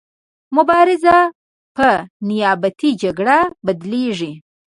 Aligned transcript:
مبارزه 0.55 1.17
په 1.77 1.87
نیابتي 2.27 2.89
جګړه 3.01 3.37
بدلیږي. 3.65 4.31